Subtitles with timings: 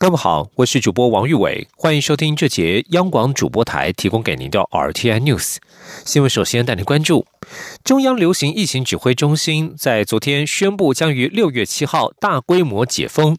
[0.00, 5.56] 各位好，我是主播王玉伟，欢迎收听这节央广主播台提供给您的 RTI News
[6.06, 6.30] 新闻。
[6.30, 7.26] 首先带您关注。
[7.84, 13.36] 中央流行疫情指挥中心在昨天宣布，将于六月七号大规模解封。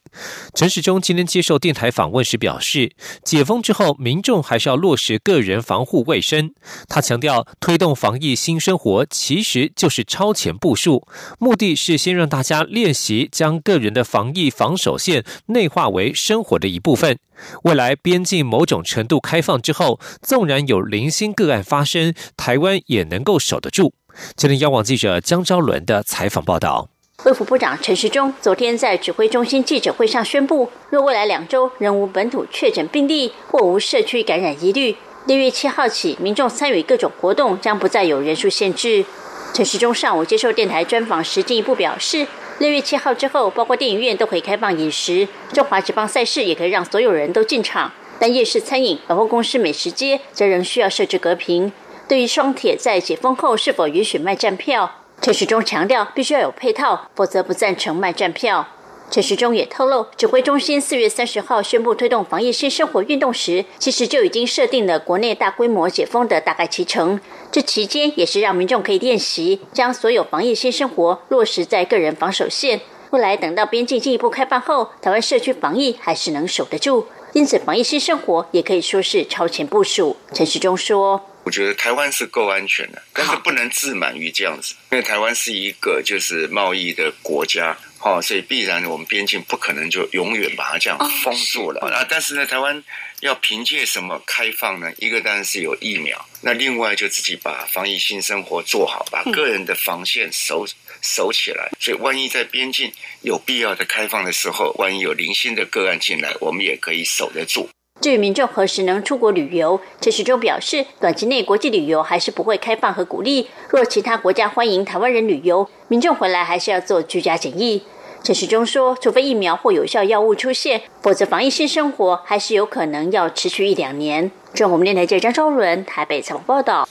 [0.54, 2.92] 陈时中今天接受电台访问时表示，
[3.24, 6.54] 解封之后，民众还是要落实个人防护卫生。
[6.88, 11.08] 他强调，推动防疫新生活其实就是超前部署，
[11.40, 17.18] 目的是先让大家练习将个人的防疫防守线内化为生活的一部分。
[17.64, 23.94] 未来边境某种程度开放之后，纵然有零星个案发生，台湾也能够守得住。
[24.36, 26.90] 今天，央广记者江昭伦的采访报道。
[27.24, 34.96] 卫福部长陈时中昨天在指挥中心记者会上宣布，若未来两周仍无本土确诊病例或无社区感染疑虑，
[35.28, 39.06] 六月七号起，民众参与各种活动将不再有人数限制。
[39.54, 42.26] 陈时中上午接受电台专访时进一步表示，
[42.62, 51.74] 六月七号之后，包括电影院都可以开放饮食，中华职棒赛事也可以让所有人都进场，但夜市餐饮、百货公司、美食街则仍需要设置隔屏。
[52.08, 58.68] 对于双铁在解封后是否允许卖站票，陈时中强调必须要有配套，否则不赞成卖站票。
[59.12, 67.20] 陈时中也透露，指挥中心四月三十号宣布推动防疫新生活运动时，其实就已经设定了国内大规模解封的大概七成。
[67.52, 72.80] 这期间也是让民众可以练习将所有防疫新生活落实在个人防守线。
[73.10, 77.08] 未来等到边境进一步开放后，台湾社区防疫还是能守得住。
[77.34, 80.16] 因此，防疫新生活也可以说是超前部署。
[80.34, 81.28] 陈时中说。
[81.44, 92.04] 我觉得台湾是够安全的，但是不能自满于这样子，因为台湾是一个就是贸易的国家，哈，所以必然我们边境不可能就永远把它这样封住了啊。
[92.10, 92.84] 但是呢，台湾
[93.20, 94.92] 要凭借什么开放呢？
[94.98, 100.66] 一个当然是有疫苗，那另外就自己把防疫新生活做好，把个人的防线守
[101.04, 101.70] 守起来。
[101.80, 102.92] 所以，万一在边境
[103.22, 107.70] 有必要的开放的时候，万一有零星的个案进来，我们也可以守得住。
[108.02, 113.48] 至于民众何时能出国旅游，陈时中表示，短期内国际旅游还是不会开放和鼓励。
[113.70, 117.84] 若其他国家欢迎台湾人旅游，民众回来还是要做居家检疫。
[118.24, 124.32] 陈时中说，除非疫苗或有效药物出现，否则防疫性生活还是有可能要持续一两年。
[124.56, 126.90] 中国电台记者张昭伦台北采访报道。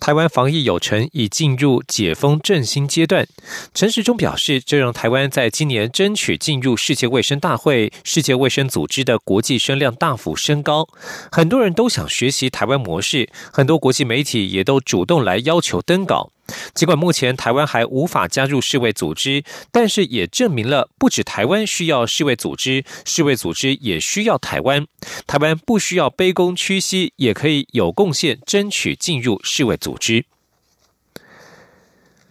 [0.00, 3.26] 台湾防疫有成，已进入解封振兴阶段。
[3.74, 10.88] 陈时中表示，这让台湾在今年争取进入世界卫生大会、世界卫生组织的国际声量大幅升高。
[11.30, 16.30] 很多人都想学习台湾模式，很多国际媒体也都主动来要求登稿。
[16.74, 24.86] 尽管目前台湾还无法加入世卫组织，但是也证明了不止台湾需要世卫组织，世卫组织也需要台湾。
[25.26, 30.24] 台湾不需要卑躬屈膝，也可以有贡献，争取进入世卫组织。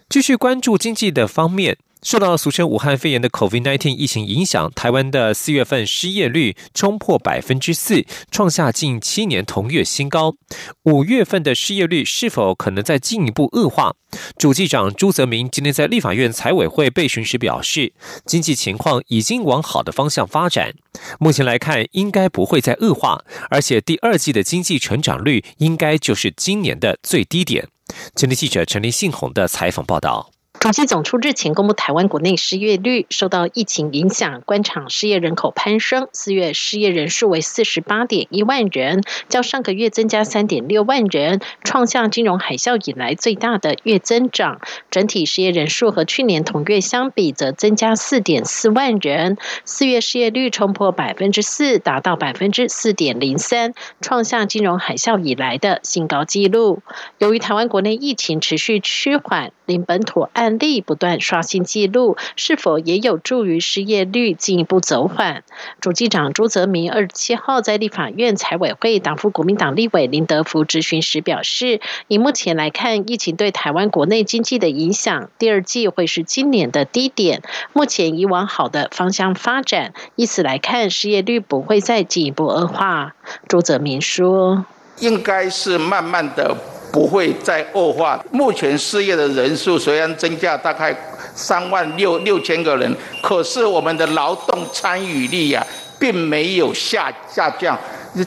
[0.10, 1.78] 继续关注经济的方面。
[2.08, 10.36] 受到俗称武汉肺炎的 COVID-19 疫情影响，台湾的四月份失业率冲破百分之四，创下近七年同月新高。
[10.84, 13.92] 五月份的失业率是否可能再进一步恶化？
[14.38, 17.92] 主计长朱泽明今天在立法院财委会备询时表示，
[18.26, 20.76] 经济情况已经往好的方向发展，
[21.20, 27.68] 目前来看应该不会再恶化，而且第二季的经济成长率应该就是今年的最低点。
[28.16, 30.32] 今天记者陈林信宏的采访报道。
[30.60, 36.10] 统计总处日前公布，台湾国内失业率受到疫情影响，官场失业人口攀升。
[36.12, 44.60] 四月失业人数为四十八点一万人，较上个月增加三点六万人，创下金融海啸以来最大的月增长。
[44.90, 49.38] 整体失业人数和去年同月相比，则增加四点四万人。
[49.64, 56.82] 四月失业率冲破百分之四，达到百分之四点零三，创下金融海啸以来的新高纪录。
[57.20, 60.47] 由于台湾国内疫情持续趋缓，令本土案。
[60.48, 65.44] 案例不断刷新纪录，是否也有助于失业率进一步走缓？
[65.82, 77.42] 主机长朱泽明二十七号在立法院财委会党副国民党立委林德福质询时表示，以目前来看，疫情对台湾国内经济的影响，第二季会是今年的低点。
[77.74, 83.16] 目前已往好的方向发展，以此来看，失业率不会再进一步恶化。
[83.50, 84.66] 朱泽明说
[85.02, 86.56] ：“应该是慢慢的。”
[86.98, 88.20] 不会再恶化。
[88.32, 90.96] 目前失业的人数虽然增加大概
[91.36, 92.92] 三万六六千个人，
[93.22, 95.64] 可是我们的劳动参与率呀，
[96.00, 97.78] 并没有下下降。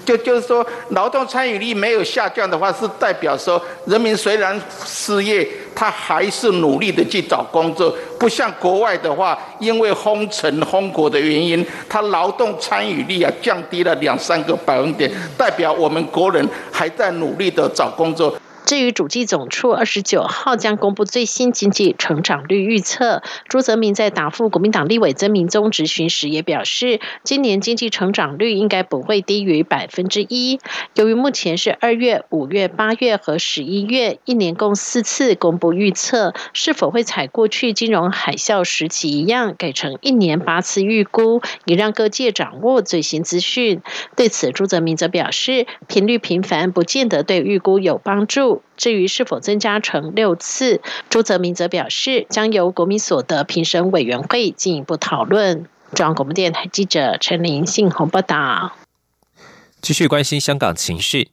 [0.06, 4.56] 就就是说，劳动参与率没有下降的话，是代表说人民虽然
[4.86, 5.44] 失业，
[5.74, 18.32] 他还是努力的去找工作，不像国外的话，因为封城封国的原因，他劳动参与率啊降低了两三个百分点，代表我们国人还在努力的找工作。
[18.66, 30.60] 至于主计总处二十九号将公布最新经济成长率预测，朱泽明在答复国民党立委曾明宗质询时也表示，今年经济成长率应该不会低于百分之一。
[30.94, 43.80] 由于目前是二月、五月、八月和十一月一年共四次公布预测，是否会采过去金融海啸时期一样，改成一年八次预估，以让各界掌握最新资讯？
[44.14, 48.49] 对此，朱泽明则表示，频率频繁不见得对预估有帮助。
[48.76, 55.66] 至于是否增加成六次，朱泽民则表示，将由国民所得评审委员会进一步讨论。
[55.94, 58.72] 中央广播电台记者陈琳信鸿报道。
[59.80, 61.30] 继续关心香港情绪。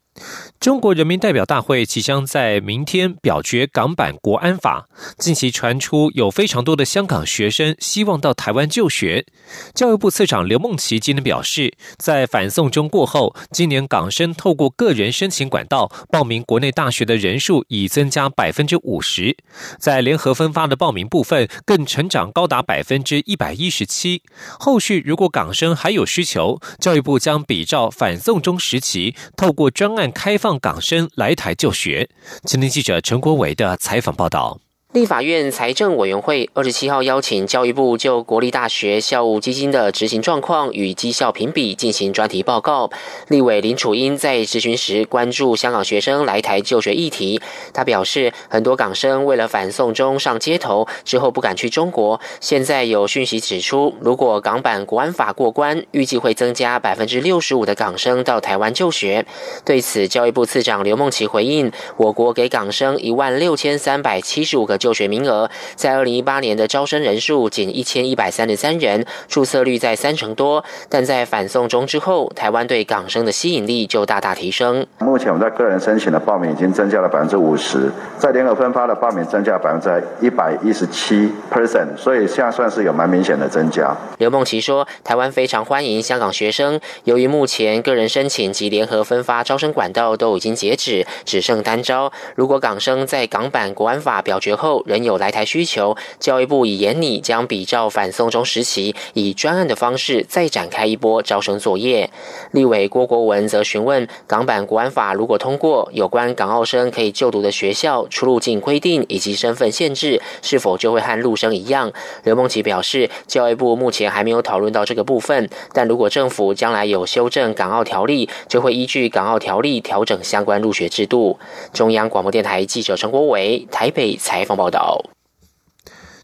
[0.59, 4.87] 中国人民代表大会即将在明天表决港版国安法。
[5.17, 9.25] 近期传出有非常多的香港学生希望到台湾就学。
[9.73, 19.37] 教育部次长刘梦琪今天表示，在反送中过后，今年港生透过个人申请管道报名国内大学的人数已增加百分之五十，
[19.79, 24.23] 在联合分发的报名部分更成长高达百分之一百一十七。
[24.59, 30.57] 后续如果港生还有需求，教育部将比照反送中时期，透过专案开放。
[30.59, 32.09] 港生来台就学。
[32.43, 34.59] 青年记者陈国伟的采访报道。
[34.97, 42.89] 立法院财政委员会二十七号邀请教育部就国立大学校务基金的执行状况与绩效评比进行专题报告。
[43.27, 47.39] 立委林楚英在质询时关注香港学生来台就学议题，
[47.75, 59.23] 他表示，很多港生为了反送中上街头之后不敢去中国，现在有讯息指出，如果港版国安法过关，预计会增加百分之六十五的港生到台湾就学。
[59.63, 64.75] 对此，教育部次长刘梦琪回应，我国给港生一万六千三百七十五个。
[64.86, 70.63] 就学名额在二零一八年的招生人数仅一千一百三十三人，注册率在三成多。
[70.89, 74.85] 但在反送中之后，台湾对港生的吸引力就大大提升。
[74.99, 83.95] 目前我们在个人申请的报名已经增加了百分之五十，在联合分发的报名增加百分之一百一十七 percent，所以现在算是有蛮明显的增加。
[84.17, 92.11] 刘梦琪说，台湾非常欢迎香港学生，由于目前个人申请及联合分发招生管道都已经截止，只剩单招。
[92.35, 102.09] 如果港生在港版国安法表决后，仍有来台需求，教育部已严拟将比照反送中时期，以专案的方式再展开一波招生作业。
[102.51, 111.89] 立委郭国文则询问，港版国安法如果通过，有关港澳生可以就读的学校出入境规定以及身份限制，是否就会和陆生一样？
[112.23, 121.39] 刘梦琪表示，教育部目前还没有讨论到这个部分，但如果政府将来有修正港澳条例，就会依据港澳条例调整相关入学制度。
[121.71, 124.56] 中央广播电台记者陈国伟台北采访。
[124.57, 125.01] 报道：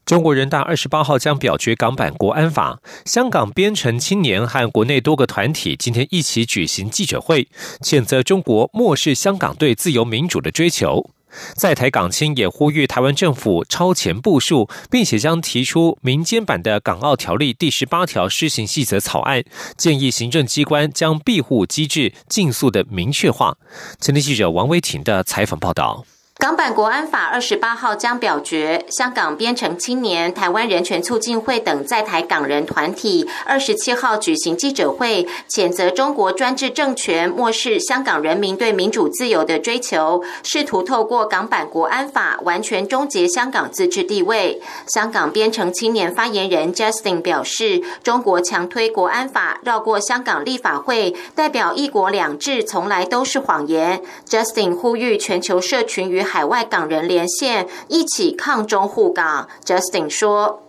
[0.06, 2.82] 中国人大二十八号将表决港版国安法。
[3.06, 7.48] 香港编程青年和国内多个团体今天一起举行记者会，
[7.82, 11.10] 谴责中国漠视香港对自由民主的追求。
[11.56, 19.44] 在台港青也呼吁台湾政府超前部署，并且将提出民间版的《港澳条例》第十八条施行细则草案，
[19.76, 23.58] 建议行政机关将庇护机制尽速的明确化。
[24.00, 26.06] 前天记者王维婷的采访报道。
[26.44, 44.62] 港版国安法二十八号将表决，香港编程青年、台湾人权促进会等在台港人团体二十七号举行记者会，谴责中国专制政权漠视香港人民对民主自由的追求，试图透过港版国安法完全终结香港自治地位。
[44.88, 54.02] 香港编程青年发言人 Justin 表示，中国强推国安法，绕过香港立法会，代表一国两制从来都是谎言。
[54.30, 59.48] Justin 呼吁全球社群与海外港人连线，一起抗中护港。
[59.64, 60.64] Justin 说：“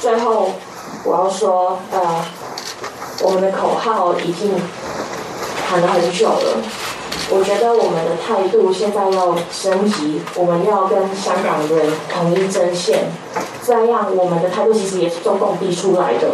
[0.00, 0.52] 最后
[1.02, 2.24] 我要说，呃，
[3.24, 4.54] 我们的口号已经
[5.68, 6.62] 喊了很久了。
[7.30, 13.06] 我觉得我们的态度现在要升级，我们要跟香港人统一阵线。
[13.66, 16.28] 这样，我们的态度其实也是中共逼出来的，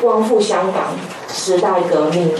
[0.00, 0.94] 光复香港，
[1.28, 2.32] 时代革命，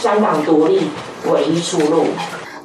[0.00, 0.88] 香港独立，
[1.24, 2.06] 唯一出路。”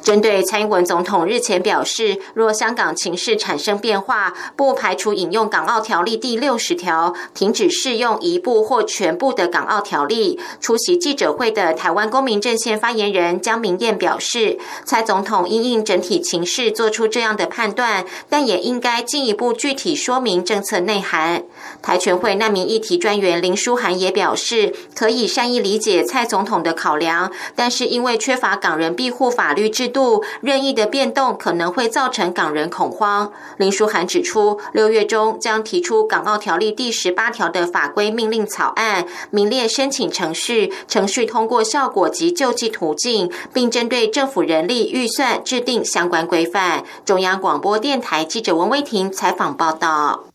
[0.02, 10.40] 针对蔡英文总统日前表示，若香港情势产生变化，不排除引用《港澳条例》第六十条，停止适用一部或全部的《港澳条例》。
[10.64, 21.44] 出席记者会的台湾公民阵线发言人江明燕表示，蔡总统因应整体情势做出这样的判断，但也应该进一步具体说明政策内涵。
[21.84, 29.92] 台全会难民议题专员林书涵也表示，可以善意理解蔡总统的考量，但是因为缺乏港人庇护法律制。
[29.92, 33.34] 度，任意的变动可能会造成港人恐慌。
[33.58, 46.86] 林书涵指出，六月中将提出《港澳条例》第十八条的法规命令草案，名列申请程序、程序通过效果及救济途径，并针对政府人力预算制定相关规范。
[47.04, 50.31] 中央广播电台记者文威婷采访报道。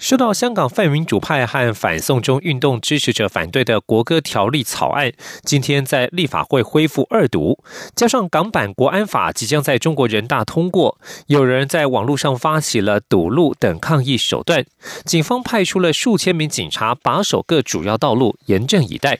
[0.00, 5.12] 受到香港泛民主派和反送中运动支持者反对的国歌条例草案，
[5.44, 7.62] 今天在立法会恢复二读，
[7.94, 14.64] 加上港版国安法即将在中国人大通过，有人在网络上发起了堵路等抗议手段，
[15.04, 19.18] 警方派出了数千名警察把守各主要道路，严阵以待。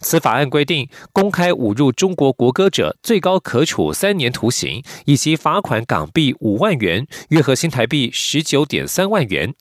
[0.00, 9.52] 此法案规定，公开侮辱中国国歌者，最高可处三年徒刑，以及罚款港币五万元（约合新台币十九点三万元）。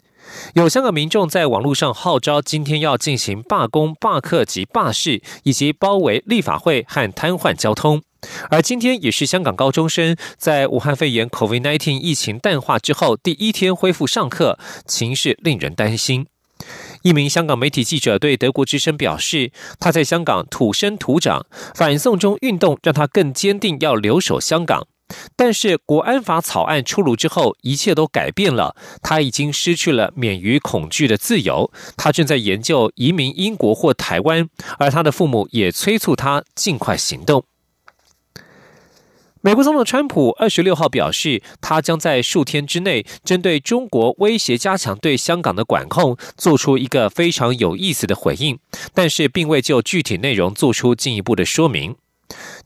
[0.53, 8.01] 有香港民众在网络上号召，今天要进行罢工、罢课及罢市，以及包围立法会和瘫痪交通。
[8.49, 16.25] 而今天也是香港高中生在武汉肺炎 （COVID-19） 疫情淡化之后第一天恢复上课，情势令人担心。
[17.03, 24.87] 一名香港媒体记者对德国之声表示，他在香港土生土长，反送中运动让他更坚定要留守香港。
[25.35, 28.75] 但是国安法草案出炉之后，一切都改变了。
[29.01, 31.71] 他已经失去了免于恐惧的自由。
[31.95, 34.49] 他正在研究移民英国或台湾，
[34.79, 37.43] 而他的父母也催促他尽快行动。
[39.41, 48.59] 美国总统川普二十六号表示，他将在数天之内针对中国威胁加强对香港的管控，做出一个非常有意思的回应，
[48.93, 51.95] 但是并未就具体内容做出进一步的说明。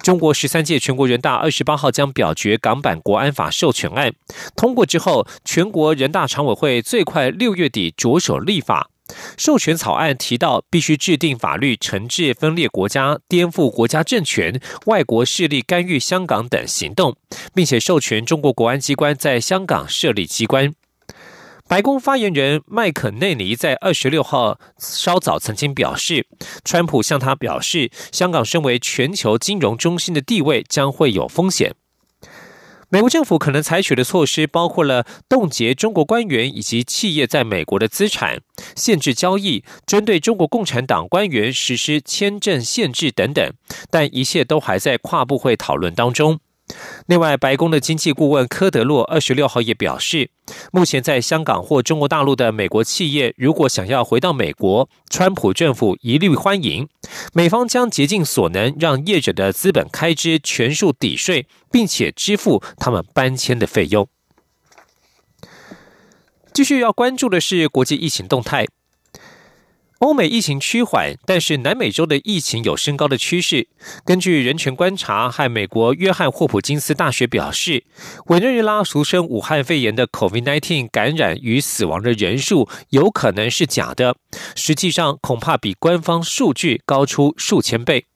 [0.02, 4.14] 中国十三届全国人大二十八号将表决港版国安法授权案
[4.56, 8.90] 通过之后，全国人大常委会最快六月底着手立法。
[9.38, 17.18] 授权草案提到，必须制定法律惩治分裂国家、颠覆国家政权、外国势力干预香港等行动，
[17.54, 20.74] 并且授权中国国安机关在香港设立机关。
[21.72, 26.28] 白宫发言人麦肯内尼在二十六号稍早曾经表示，
[26.66, 31.74] 川普向他表示，香港身为全球金融中心的地位将会有风险。
[32.90, 38.42] 美国政府可能采取的措施包括了冻结中国官员以及企业在美国的资产、
[38.76, 43.50] 限制交易、针对中国共产党官员实施签证限制等等，
[43.90, 46.42] 但一切都还在跨部会讨论当中。
[47.08, 50.30] 另外，白宫的经济顾问科德洛二十六号也表示，
[50.72, 56.88] 目前在香港或中国大陆的美国企业，如果想要回到美国，川普政府一律欢迎。
[57.34, 64.08] 美方将竭尽所能让业者的资本开支全数抵税，并且支付他们搬迁的费用。
[66.54, 68.68] 继续要关注的是国际疫情动态。
[70.02, 73.68] 欧美疫情趋缓，但是南美洲的疫情有升高的趋势。
[74.04, 77.84] 根据人权观察和美国约翰霍普金斯大学表示，
[78.26, 84.16] 委内瑞拉俗称武汉肺炎的 COVID-19 感染与死亡的人数有可能是假的，
[84.56, 88.08] 实际上恐怕比官方数据高出数千倍。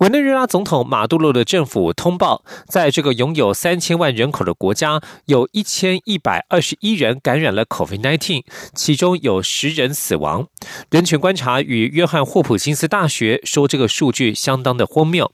[0.00, 10.46] 委内瑞拉总统马杜罗的政府通报，在这个拥有三千万人口的国家，有一千一百二十一人感染了 COVID-19，其中有十人死亡。
[10.90, 15.30] 人权观察与约翰霍普金斯大学说，这个数据相当的荒谬。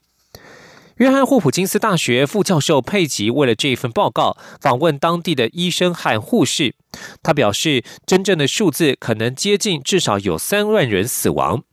[0.97, 6.75] 约翰霍普金斯大学副教授佩吉为了这一份报告，访问当地的医生和护士，
[7.23, 11.63] 他表示，真正的数字可能接近至少有三万人死亡。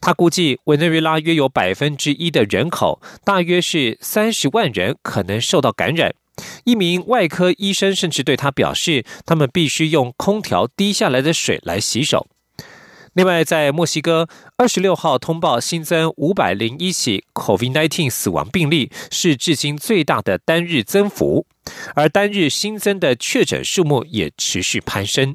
[0.00, 6.14] 他估计，委内瑞拉约有百分之一的人口，大约是三十万人，可能受到感染。
[6.64, 12.28] 一名外科医生甚至对他表示，他们必须用空调滴下来的水来洗手。
[13.14, 21.44] 另外，在墨西哥，二十六号通报新增五百零一起 COVID-19 死亡病例，是至今最大的单日增幅，
[21.96, 25.34] 而单日新增的确诊数目也持续攀升。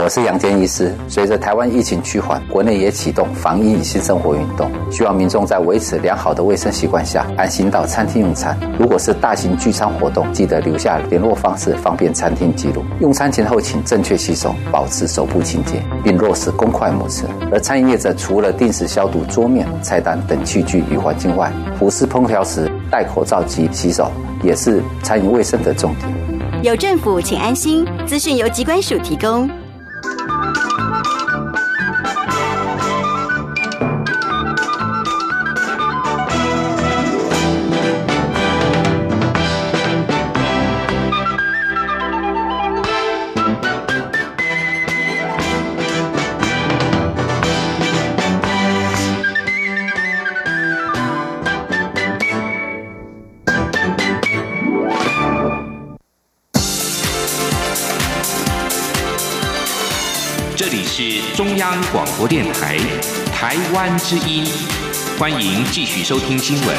[0.00, 0.90] 我是杨坚医师。
[1.06, 8.58] 随着台湾疫情趋缓，国内也启动防疫新生活运动，希望民众在维持良好的卫生习惯下，安心到餐厅用餐。
[8.78, 12.82] 如果是大型聚餐活动，记得留下联络方式，方便餐厅记录。
[13.00, 17.24] 用餐前后请正确洗手，保持手部清洁，并落实公筷母匙。
[17.52, 24.10] 而餐饮业者除了定时消毒桌面、菜单等器具与环境外，服侍烹调时戴口罩及洗手，
[24.42, 26.10] 也是餐饮卫生的重点。
[26.62, 27.86] 有政府，请安心。
[28.06, 29.48] 资讯由机关署提供。
[30.28, 31.51] Thank you.
[61.02, 62.78] 是中央广播电台
[63.34, 64.44] 台湾之音，
[65.18, 66.76] 欢迎继续收听新闻。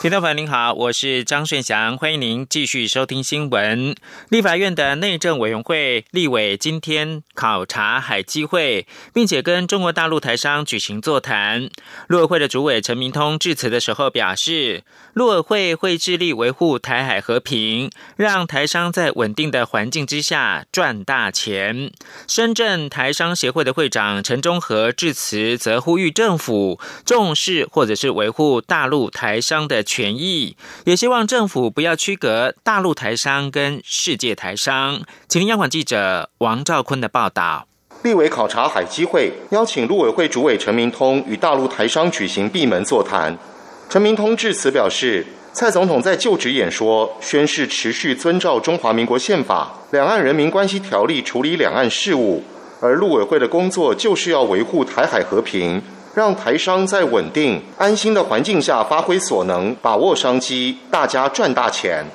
[0.00, 3.96] 听众朋友您好，我是张顺祥，欢迎您继续收听新闻。
[4.28, 11.68] 立法院的内政委员会立委今天考察海基会，并且跟中国大陆台商举行座谈。
[12.06, 14.84] 陆委会的主委陈明通致辞的时候表示，
[15.16, 21.90] 陆委会会致力维护台海和平，让台商在稳定的环境之下赚大钱。
[22.28, 29.82] 深圳台商协会的会长陈忠和致辞则呼吁政府重视或者是维护大陆台商的。
[29.82, 30.54] 权益，
[30.84, 35.00] 也希望政府不要区隔大陆台商跟世界台商。
[35.28, 37.66] 请听央广记者王兆坤的报道。
[38.02, 43.38] 立委考察海基会邀请陆委会主委陈明通与大陆台商举行闭门座谈。
[43.88, 52.42] 陈明通致辞表示，蔡总统在就职演说宣誓持续遵照中华民国宪法、两岸人民关系条例处理两岸事务，
[52.80, 55.82] 而陆委会的工作就是要维护台海和平。
[56.14, 62.06] 让台商在稳定、安心的环境下发挥所能，把握商机，大家赚大钱。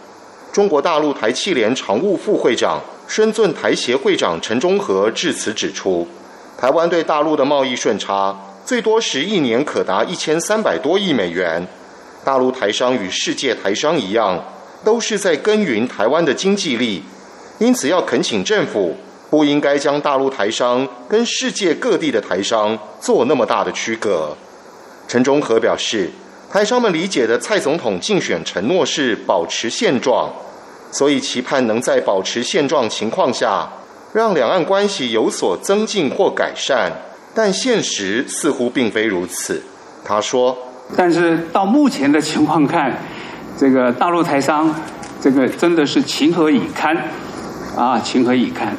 [0.52, 6.08] 中国大陆台汽联常务副会长、深圳台协会长陈忠和致辞指出，
[6.58, 11.68] 台湾对大陆的贸易顺差最多时一年可达一千三百多亿美元。
[12.24, 14.44] 大陆台商与世界台商一样，
[14.84, 17.04] 都是在耕耘台湾的经济力，
[17.60, 18.96] 因此要恳请政府。
[19.32, 24.36] 不应该将大陆台商跟世界各地的台商做那么大的区隔。
[25.08, 26.10] 陈忠和表示，
[26.52, 30.30] 台商们理解的蔡总统竞选承诺是保持现状，
[30.92, 33.70] 所以期盼能在保持现状情况下，
[34.12, 36.92] 让两岸关系有所增进或改善。
[37.34, 39.62] 但现实似乎并非如此。
[40.04, 40.58] 他说
[40.98, 42.98] ：“但是到目前的情况看，
[43.58, 44.74] 这个大陆台商，
[45.22, 46.98] 这个真的是情何以堪
[47.78, 48.76] 啊，情何以堪。”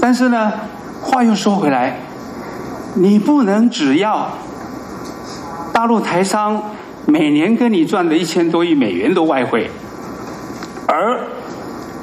[0.00, 0.52] 但是呢，
[1.02, 1.98] 话又说回来，
[2.94, 4.30] 你不能只要
[5.72, 6.70] 大陆台商
[7.04, 9.70] 每年跟你赚的一千多亿美元的外汇，
[10.86, 11.20] 而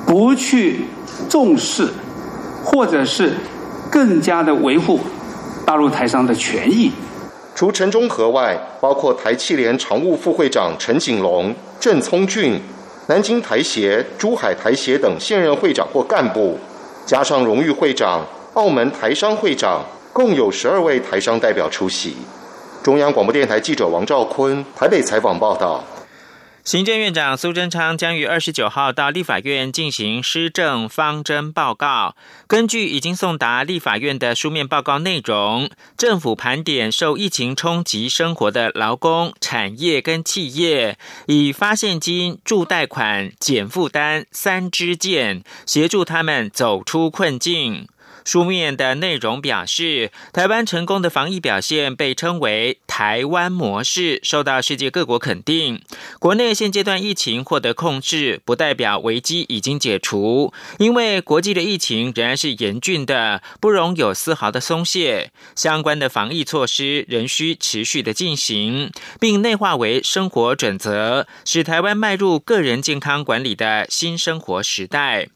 [0.06, 0.86] 不去
[1.30, 1.88] 重视，
[2.64, 3.34] 或者是
[3.90, 5.00] 更加的维护
[5.66, 6.92] 大陆台商的权益。
[7.56, 12.60] 除陈忠和外，包括台汽联常务副会长陈景龙、郑聪俊、
[13.08, 16.58] 南京台协、珠海台协等现任会长或干部。
[17.06, 22.16] 加上荣誉会长、澳门台商会长，共有十二位台商代表出席。
[22.82, 25.84] 中央广播电台记者王兆坤台北采访报道。
[26.64, 32.16] 行政院长苏贞昌将于二十九号到立法院进行施政方针报告。
[32.48, 40.98] 根据已经送达立法院的书面报告内容，政府盘点受疫情冲击生活的劳工、产业跟企业，
[41.28, 47.90] 以发现金、助贷款、减负担三支箭，协助他们走出困境。
[48.26, 55.82] 书面的内容表示，台湾成功的防疫表现被称为“台湾模式”，受到世界各国肯定。
[56.20, 65.32] 国内现阶段疫情获得控制，不代表危机已经解除，因为国际的疫情仍然是严峻的，不容有丝毫的松懈。
[65.56, 75.28] 相关的防疫措施仍需持续的进行，并内化为生活准则，使台湾迈入个人健康管理的新生活时代。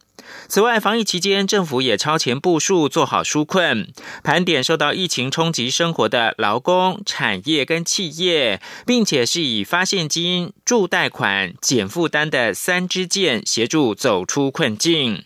[0.47, 3.89] 此外，防疫期间，政府也超前部署，做好纾困，
[4.23, 15.23] 盘点受到疫情冲击生活的劳工、产业跟企业，并且是以发现金、助贷款、减负担的三支箭，协助走出困境。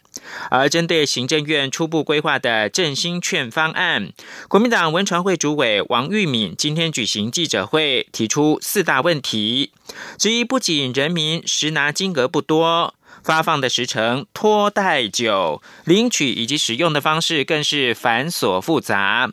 [0.49, 4.11] 而针对行政院初步规划的振兴券方案，
[4.47, 9.71] 国民党文传会主委王玉敏今天举行记者会，提出四大问题，
[10.17, 12.93] 之一不仅人民实拿金额不多。
[13.23, 19.31] 发放的时程拖太久，领取以及使用的方式更是繁琐复杂。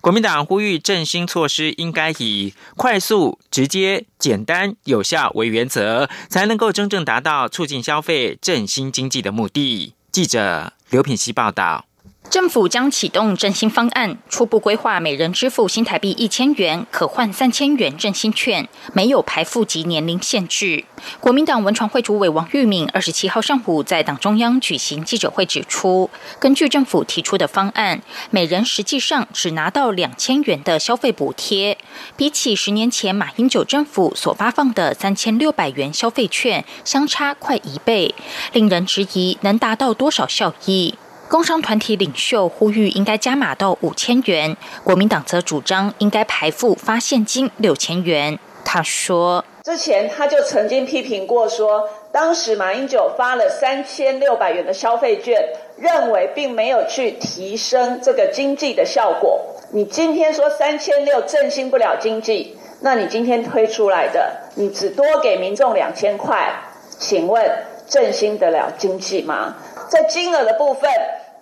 [0.00, 9.94] 国民党呼吁振兴措施应该以快速、直接、简单、有效为原则，才能够真正达到促进消费、振兴经济的目的。
[10.12, 11.86] 记者刘品希报道。
[12.30, 20.84] 政府将启动振兴方案，初步规划每人支付新台币一千元，可换三千元振兴券，没有排付及年龄限制。
[21.20, 26.10] 国民党文传会主委王玉敏二十七号上午在党中央举行记者会，指出，
[26.40, 31.78] 根据政府提出的方案，每人实际上只拿到两千元的消费补贴，
[32.16, 38.12] 比起十年前马英九政府所发放的三千六百元消费券，相差快一倍，
[38.52, 40.94] 令人质疑能达到多少效益。
[41.34, 48.38] 工商团体领袖呼吁应该加码到五千元，国民党则主张应该排付发现金六千元。
[48.64, 55.44] 他说：“之前他就曾经批评过说，当时马英九发了三千六百元的消费券，
[55.76, 59.44] 认为并没有去提升这个经济的效果。
[59.72, 66.54] 你今天说三千六振兴不了经济，那你今天推出来的，你只多给民众两千块，
[67.00, 67.44] 请问
[67.88, 69.56] 振兴得了经济吗？
[69.90, 70.90] 在金额的部分，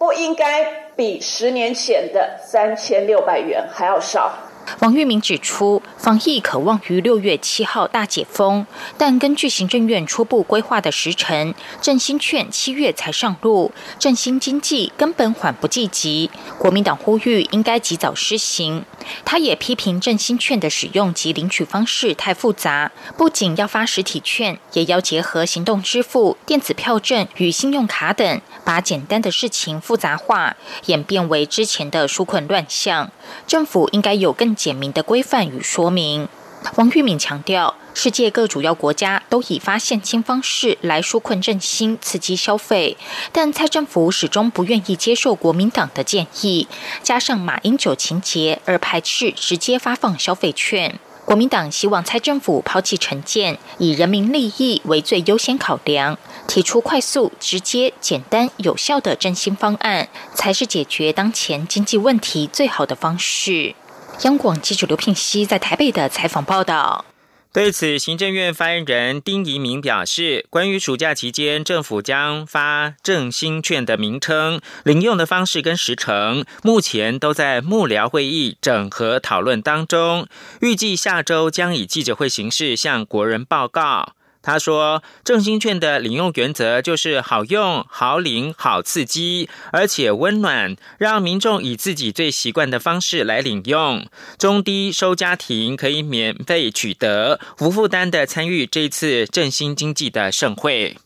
[0.02, 0.64] 不应该
[0.96, 4.32] 比十年前的三千六百元还要少。
[4.80, 8.66] 王玉明指出，防疫可望于六月七号大解封，
[8.98, 16.30] 但根据行政院初步规划的时程，振兴券七月才上路，振兴经济根本缓不济急。
[16.58, 18.84] 国民党呼吁应该及早施行。
[19.24, 30.56] 他也批评振兴券的使用及领取方式太复杂，不仅要发实体券，也要结合行动支付、电子票证与信用卡等，把简单的事情复杂化，
[30.86, 33.10] 演变为之前的纾困乱象。
[33.46, 36.28] 政府应该有更简明的规范与说明。
[36.76, 42.96] 王玉敏强调，世界各主要国家都以发现金方式来纾困振兴、刺激消费，
[43.32, 46.68] 但蔡政府始终不愿意接受国民党的建议，
[47.02, 51.00] 加上马英九情节而排斥直接发放消费券。
[51.24, 63.74] 国民党希望蔡政府抛弃成见，以人民利益为最优先考量，提出快速、直接、简单、有效的振兴方案，才是解决当前经济问题最好的方式。
[64.20, 67.04] 央广记者刘聘熙在台北的采访报道。
[67.52, 80.26] 对此，行政院发言人丁仪明表示，关于暑假期间政府将发振兴券的名称、领用的方式跟时程，目前都在幕僚会议整合讨论当中，
[80.60, 84.14] 预计下周将以记者会形式向国人报告。
[84.42, 94.04] 他说：“正兴券的领用原则就是好用、好领、好刺激，而且温暖，让民众以自己最习惯的方式来领用。
[94.38, 100.96] 中低收家庭可以免费取得，无负担的参与这次振兴经济的盛会。”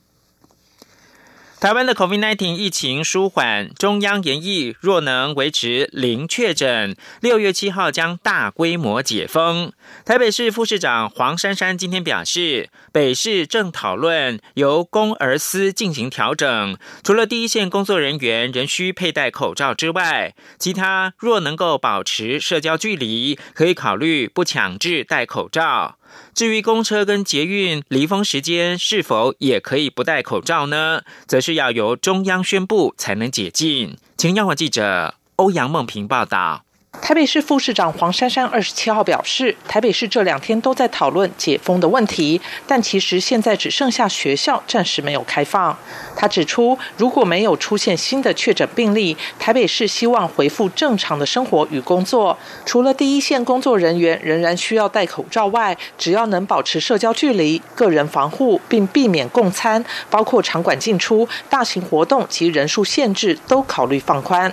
[1.58, 9.72] 台湾的 COVID-19 疫情舒缓，中央研议若能维持零确诊，六月七号将大规模解封。
[10.04, 25.95] 台北市副市长黄珊珊今天表示，北市正讨论由公而私进行调整，除了第一线工作人员仍需佩戴口罩之外，其他若能够保持社交距离，可以考虑不强制戴口罩。
[26.34, 31.00] 至于公车跟捷运离峰时间是否也可以不戴口罩呢？
[31.26, 33.96] 则是要由中央宣布才能解禁。
[34.16, 36.65] 请央广记者欧阳梦平报道。
[37.00, 45.78] 台北市副市长黄珊珊二十七号表示，台北市这两天都在讨论解封的问题，但其实现在只剩下学校暂时没有开放。
[46.16, 52.36] 他指出，如果没有出现新的确诊病例，台北市希望恢复正常的生活与工作。
[52.64, 64.52] 除了第一线工作人员仍然需要戴口罩外，只要能保持社交距离、个人防护，并避免共餐，包括场馆进出、大型活动及人数限制，都考虑放宽。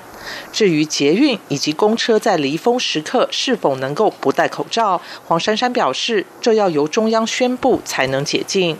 [0.53, 8.75] 至于捷运以及公车在在离峰时刻是否能够不戴口罩，黄珊珊表示，这要由中央宣布才能解禁。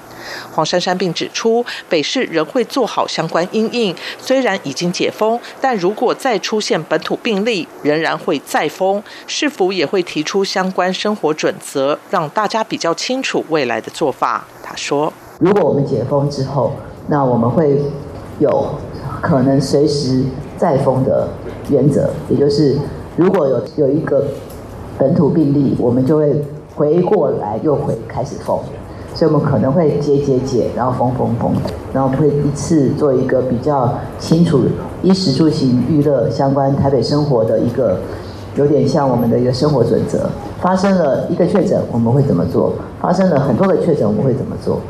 [0.51, 9.03] 黄珊珊并指出，北市仍会做好相关因应，虽然已经解封，但如果再出现本土病例，仍然会再封。
[9.27, 14.47] 是否也会提出相关生活准则，让大家比较清楚未来的做法？
[14.63, 16.73] 他说：“如果我们解封之后，
[17.07, 17.79] 那我们会
[18.39, 18.79] 有
[19.21, 20.23] 可能随时
[20.57, 21.29] 再封的
[21.69, 22.79] 原则，也就是
[23.15, 24.23] 如果有有一个
[24.97, 26.43] 本土病例，我们就会
[26.75, 28.59] 回过来又回开始封。”
[29.15, 31.53] 所以我们可能会解解解，然后封封封，
[31.93, 34.61] 然后会一次做一个比较清楚
[35.03, 37.99] 衣食住行娱乐相关台北生活的一个，
[38.55, 40.27] 有点像我们的一个生活准则。
[40.59, 42.73] 发生了一个确诊，我们会怎么做？
[42.99, 44.81] 发生了很多个确诊，我们会怎么做？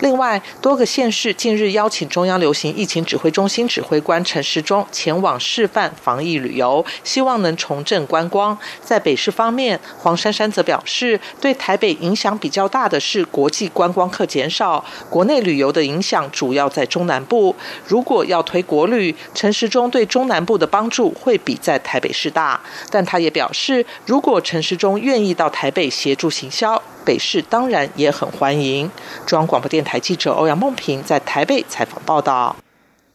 [0.00, 8.56] 另外，多个县市近日邀请中央流行疫情指挥中心指挥官陈时中前往示范防疫旅游，希望能重振观光。
[8.80, 17.54] 在北市方面，黄珊珊则表示，对台北影响比较大的是国际观光客减少，国内旅游的影响主要在中南部。
[17.86, 22.60] 如果要推国旅，陈时中对中南部的帮助会比在台北市大。
[22.90, 26.80] 但他也表示，如果陈时中愿意到台北协助行销。
[27.08, 28.90] 北市当然也很欢迎。
[29.24, 32.54] 中央广播电台记者欧阳梦平在台北采访报道。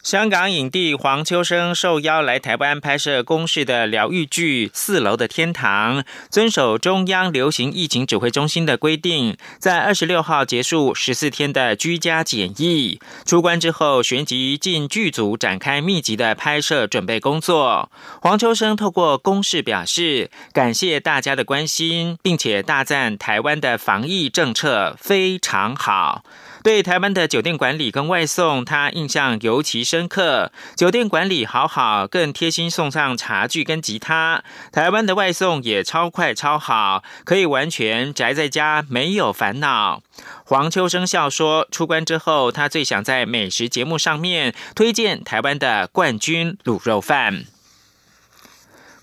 [0.03, 12.99] 香港影帝黄秋生受邀来台湾拍摄公视的疗愈剧《四楼的天堂》，遵守中央流行疫情指挥中心的规定，在二十六号结束十四天的居家检疫。
[13.25, 17.89] 出关之后，旋即进剧组展开密集的拍摄准备工作。
[18.21, 26.25] 黄秋生透过公视表示，感谢大家的关心，并且大赞台湾的防疫政策非常好。
[26.63, 30.49] 对台湾的酒店管理跟外送，他印象尤其深刻。
[30.78, 34.41] 酒店管理好好，更贴心送上茶具跟吉他。
[34.71, 40.02] 台湾的外送也超快超好，可以完全宅在家，没有烦恼。
[40.45, 47.43] 黄秋生笑说，出关之后，他最想在美食节目上面推荐台湾的冠军卤肉饭。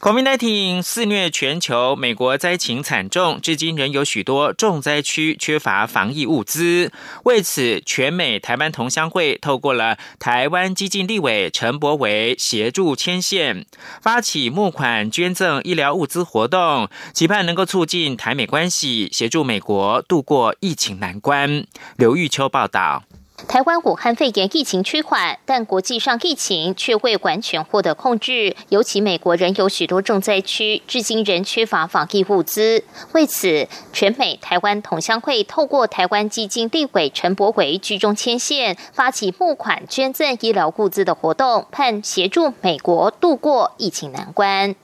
[0.01, 6.91] COVID-19 肆虐全球，美国灾情惨重，至今仍有许多重灾区缺乏防疫物资。
[7.25, 13.67] 为此，全美台湾同乡会透过了台湾基金立委陈柏维协助牵线，
[14.01, 21.67] 发起募款捐赠医疗物资活动，期盼能够促进台美关系，协助美国度过疫情难关。
[21.99, 23.05] 刘玉秋报道。
[23.49, 28.55] 台湾武汉肺炎疫情趋缓，但国际上疫情却未完全获得控制。
[28.69, 32.85] 尤其美国仍有许多重灾区，至今仍缺乏防疫物资。
[33.13, 44.75] 为此，全美台湾同乡会透过台湾基金立委陈柏维居中牵线，发起募款捐赠医疗物资的活动，盼协助美国度过疫情难关。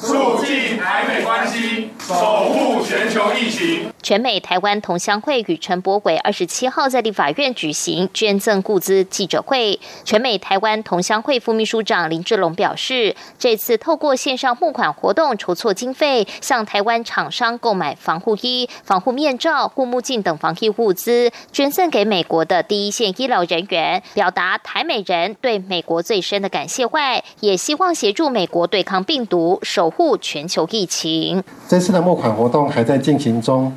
[0.00, 3.92] 促进台美关系，守护全球疫情。
[4.00, 9.80] 全美台湾同乡会与陈柏伟二十七号在立法院举行捐赠物资记者会。
[10.04, 29.87] 全美台湾同乡会副秘书长林志龙表示，这次透过线上募款活动筹措经费，向台湾厂商购买防护衣、防护面罩、护目镜等防疫物资，捐赠给美国的第一线医疗人员，表达台美人对美国最深的感谢外，也希望协助美国对抗病毒，守。
[29.88, 31.42] 保护全球疫情。
[31.66, 33.72] 这次的募款活动还在进行中。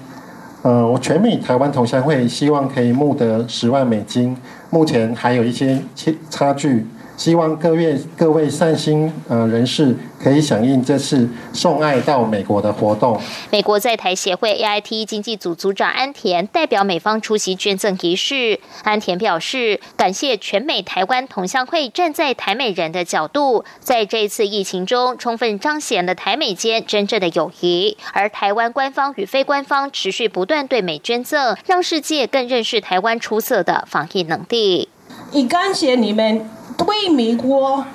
[0.62, 4.36] 呃，我全美台湾同乡会希望可以募得十万美金，
[4.70, 6.86] 目前还有一些差差距。
[7.22, 13.16] 希望各位各位善心呃人士可以响应这次送爱到美国的活动。
[13.52, 18.60] 美国在台协会 AIT 经济组组长安田代表美方出席捐赠仪式。
[18.82, 27.96] 安田表示，感谢全美台湾同乡会站在台美人的角度，在这一次疫情中充分彰显了台美间真正的友谊。
[28.14, 34.90] 而台湾官方与非官方持续不断对美捐赠，让世界更认识台湾出色的防疫能力。
[35.32, 36.50] 也感谢你们。
[36.84, 37.86] 对美国，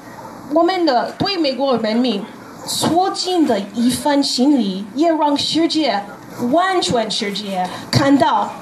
[0.54, 2.24] 我们的对美国人民
[2.64, 6.00] 所尽的一份心意，也让世界
[6.52, 8.52] 完全世界看到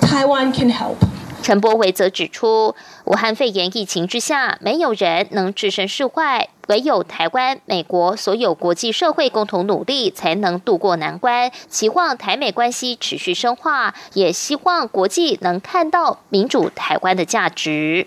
[0.00, 0.94] 台湾 can help。
[1.42, 11.50] 陈柏伟则指出，武汉肺炎疫情之下，没有人能置身事外，唯有台湾、美国所有国际社会共同努力，才能渡过难关。
[11.68, 18.06] 期望台美关系持续深化，也希望国际能看到民主台湾的价值。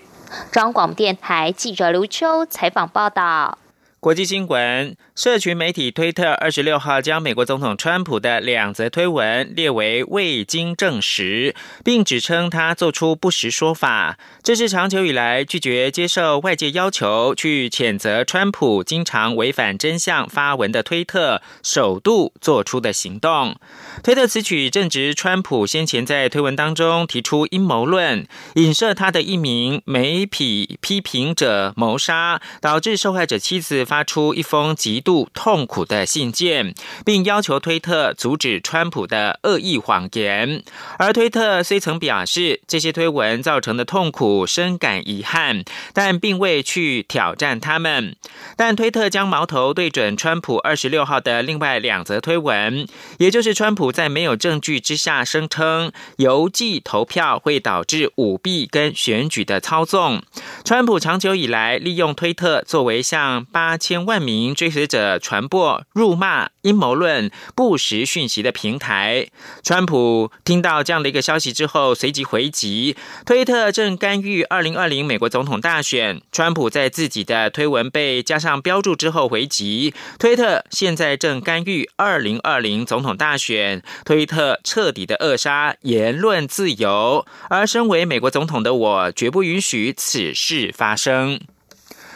[0.50, 3.58] 中广电台记者刘秋采访报道。
[4.02, 4.96] 国际新闻。
[5.14, 14.18] 社群媒体推特二十六号将美国总统川普的两则推文列为未经证实，并指称他做出不实说法。
[14.42, 23.54] 这是长久以来拒绝接受外界要求去谴责川普经常违反真相发文的推特首度做出的行动。
[24.02, 35.02] 推特此举正值川普先前在推文当中提出阴谋论，影射他的一名媒体批评者谋杀，导致受害者妻子发出一封极。
[35.02, 36.74] 度痛苦的信件，
[37.04, 40.62] 并要求推特阻止川普的恶意谎言。
[40.96, 48.14] 而推特虽曾表示这些推文造成的痛苦深感遗憾，但并未去挑战他们。
[48.56, 52.86] 但推特将矛头对准川普二十六号的另外两则推文，
[53.18, 60.22] 也就是川普在没有证据之下声称邮寄投票会导致舞弊跟选举的操纵。
[60.64, 64.82] 川普长久以来利用推特作为向八千万名追随。
[64.92, 69.28] 者传播辱骂、阴谋论、不实讯息的平台。
[69.62, 76.20] 川普听到这样的一个消息之后，随即回击：推特正干预二零二零美国总统大选。
[76.30, 83.82] 川普在自己的推文被加上标注之后回击：推特现在正干预二零二零总统大选。
[84.04, 91.40] 推特彻底的扼杀言论自由，而身为美国总统的我，绝不允许此事发生。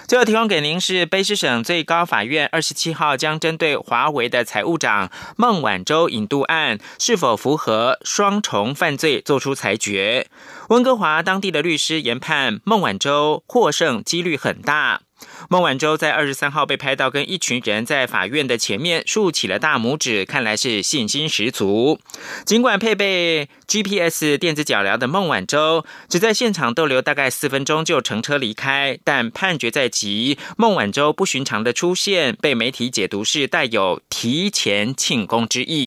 [0.07, 10.29] 最后提供给您是卑诗省最高法院二十七号将针对华为的财务长孟晚舟引渡案是否符合双重犯罪作出裁决。
[10.69, 15.06] 温哥华当地的律师研判孟晚舟获胜几率很大。
[15.49, 21.99] 孟晚舟在二十三号被拍到跟一群人在法院的前面竖起了大拇指，看来是信心十足。
[22.45, 35.75] 尽管配备 GPS 电子脚镣的孟晚舟只在现场逗留大概四分钟就乘车离开，但判决在即，孟晚舟不寻常的出现被媒体解读是带有提前庆功之意。